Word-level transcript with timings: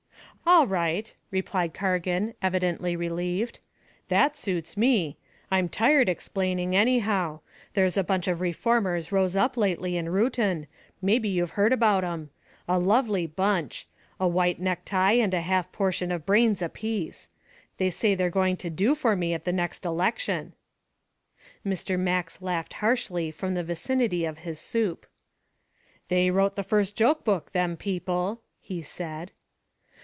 "All 0.43 0.65
right," 0.65 1.15
replied 1.29 1.73
Cargan, 1.75 2.33
evidently 2.41 2.95
relieved. 2.95 3.59
"That 4.07 4.35
suits 4.35 4.75
me. 4.75 5.17
I'm 5.51 5.69
tired 5.69 6.09
explaining, 6.09 6.75
anyhow. 6.75 7.41
There's 7.73 7.95
a 7.95 8.03
bunch 8.03 8.27
of 8.27 8.41
reformers 8.41 9.11
rose 9.11 9.35
up 9.35 9.55
lately 9.55 9.97
in 9.97 10.07
Reuton 10.09 10.65
maybe 10.99 11.29
you've 11.29 11.51
heard 11.51 11.71
about 11.71 12.03
'em. 12.03 12.31
A 12.67 12.79
lovely 12.79 13.27
bunch. 13.27 13.87
A 14.19 14.27
white 14.27 14.59
necktie 14.59 15.13
and 15.13 15.31
a 15.35 15.41
half 15.41 15.71
portion 15.71 16.11
of 16.11 16.25
brains 16.25 16.61
apiece. 16.63 17.29
They 17.77 17.91
say 17.91 18.15
they're 18.15 18.31
going 18.31 18.57
to 18.57 18.71
do 18.71 18.95
for 18.95 19.15
me 19.15 19.35
at 19.35 19.45
the 19.45 19.53
next 19.53 19.85
election." 19.85 20.53
Mr. 21.63 21.99
Max 21.99 22.41
laughed 22.41 22.73
harshly 22.73 23.29
from 23.29 23.53
the 23.53 23.63
vicinity 23.63 24.25
of 24.25 24.39
his 24.39 24.59
soup. 24.59 25.05
"They 26.07 26.31
wrote 26.31 26.55
the 26.55 26.63
first 26.63 26.95
joke 26.95 27.23
book, 27.23 27.51
them 27.51 27.77
people," 27.77 28.41
he 28.59 28.81
said. 28.81 29.31